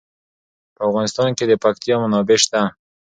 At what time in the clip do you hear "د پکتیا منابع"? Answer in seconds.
1.47-2.37